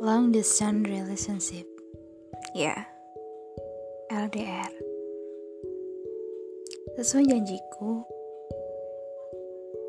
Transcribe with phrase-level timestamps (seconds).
[0.00, 1.64] long distance relationship.
[2.52, 2.76] Ya,
[4.12, 4.72] LDR.
[7.00, 8.04] Sesuai janjiku,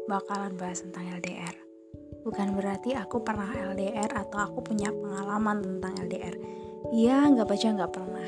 [0.08, 1.56] bakalan bahas tentang LDR.
[2.24, 6.36] Bukan berarti aku pernah LDR atau aku punya pengalaman tentang LDR.
[6.92, 8.28] Iya, nggak baca nggak pernah.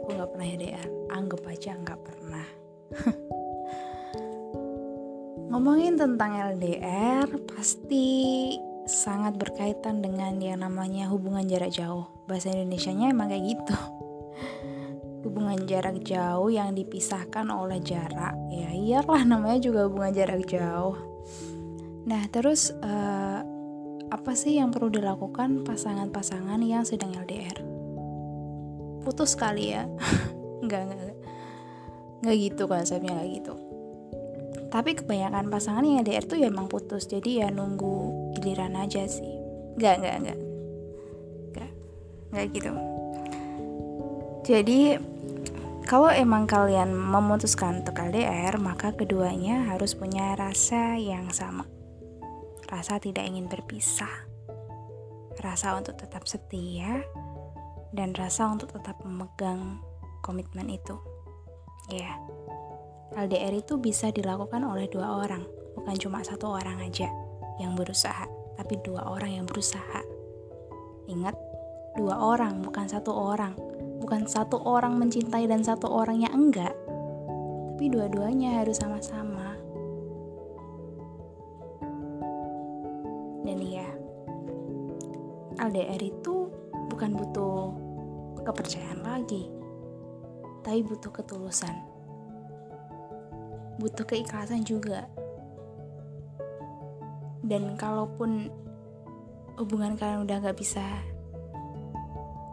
[0.00, 0.88] Aku nggak pernah LDR.
[1.12, 2.46] Anggap aja nggak pernah.
[5.52, 8.56] Ngomongin tentang LDR, pasti
[8.90, 12.10] sangat berkaitan dengan yang namanya hubungan jarak jauh.
[12.26, 13.76] Bahasa Indonesia-nya emang kayak gitu.
[15.24, 18.34] Hubungan jarak jauh yang dipisahkan oleh jarak.
[18.50, 20.96] Ya iyalah namanya juga hubungan jarak jauh.
[22.08, 23.44] Nah, terus uh,
[24.10, 27.60] apa sih yang perlu dilakukan pasangan-pasangan yang sedang LDR?
[29.04, 29.84] Putus kali ya?
[30.64, 31.18] enggak, enggak, enggak.
[32.24, 33.54] Enggak gitu konsepnya enggak gitu
[34.70, 39.40] tapi kebanyakan pasangan yang LDR tuh ya emang putus jadi ya nunggu giliran aja sih.
[39.76, 40.38] Nggak nggak nggak.
[41.52, 41.70] Nggak
[42.32, 42.70] nggak gitu.
[44.40, 44.80] Jadi
[45.84, 51.68] kalau emang kalian memutuskan untuk LDR maka keduanya harus punya rasa yang sama.
[52.70, 54.30] Rasa tidak ingin berpisah.
[55.40, 57.02] Rasa untuk tetap setia
[57.90, 59.82] dan rasa untuk tetap memegang
[60.22, 60.94] komitmen itu.
[61.90, 62.06] Ya.
[62.06, 62.16] Yeah.
[63.10, 65.42] LDR itu bisa dilakukan oleh dua orang,
[65.74, 67.10] bukan cuma satu orang aja
[67.60, 68.24] yang berusaha,
[68.56, 70.00] tapi dua orang yang berusaha.
[71.06, 71.36] Ingat,
[72.00, 73.52] dua orang, bukan satu orang.
[74.00, 76.72] Bukan satu orang mencintai dan satu orang yang enggak.
[77.76, 79.60] Tapi dua-duanya harus sama-sama.
[83.44, 83.88] Dan iya,
[85.60, 86.48] LDR itu
[86.88, 87.76] bukan butuh
[88.48, 89.52] kepercayaan lagi,
[90.64, 91.90] tapi butuh ketulusan
[93.80, 95.08] butuh keikhlasan juga
[97.50, 98.46] dan kalaupun
[99.58, 100.86] hubungan kalian udah gak bisa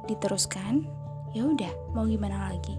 [0.09, 0.89] diteruskan
[1.37, 2.73] ya udah mau gimana lagi?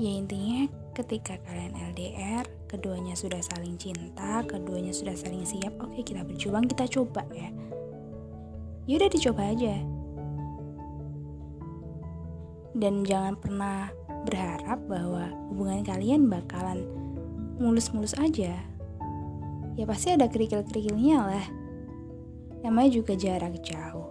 [0.00, 0.64] Ya intinya
[0.96, 6.88] ketika kalian LDR keduanya sudah saling cinta keduanya sudah saling siap oke kita berjuang kita
[6.88, 7.52] coba ya.
[8.88, 9.76] Ya udah dicoba aja.
[12.72, 13.92] Dan jangan pernah
[14.24, 16.88] berharap bahwa hubungan kalian bakalan
[17.60, 18.71] mulus-mulus aja.
[19.76, 21.46] Ya pasti ada kerikil-kerikilnya lah.
[22.62, 24.08] Namanya juga jarak jauh.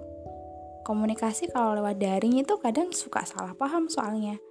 [0.82, 4.42] Komunikasi kalau lewat daring itu kadang suka salah paham soalnya.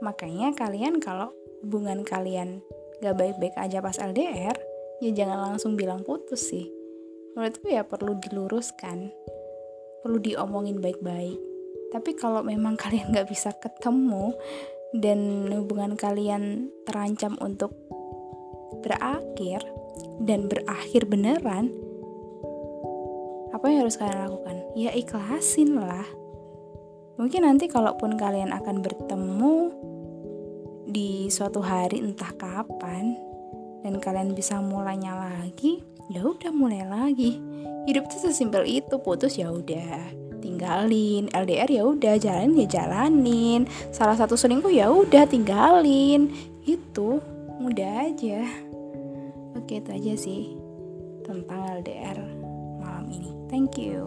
[0.00, 2.62] Makanya kalian kalau hubungan kalian
[3.02, 4.54] gak baik-baik aja pas LDR,
[5.02, 6.70] ya jangan langsung bilang putus sih.
[7.34, 9.10] Menurutku ya perlu diluruskan,
[10.06, 11.52] perlu diomongin baik-baik
[11.92, 14.32] tapi kalau memang kalian nggak bisa ketemu
[14.96, 17.76] dan hubungan kalian terancam untuk
[18.82, 19.62] berakhir
[20.20, 21.70] dan berakhir beneran,
[23.54, 24.56] apa yang harus kalian lakukan?
[24.74, 26.06] Ya ikhlasin lah.
[27.20, 29.56] Mungkin nanti kalaupun kalian akan bertemu
[30.88, 33.14] di suatu hari entah kapan
[33.86, 37.38] dan kalian bisa mulainya lagi, ya udah mulai lagi.
[37.86, 43.62] Hidup tuh sesimpel itu, putus ya udah tinggalin LDR ya udah jalanin ya jalanin
[43.94, 46.34] salah satu selingkuh ya udah tinggalin
[46.66, 47.22] itu
[47.62, 48.42] mudah aja
[49.72, 50.42] oke itu aja sih
[51.24, 52.20] tentang LDR
[52.76, 53.32] malam ini.
[53.48, 54.04] Thank you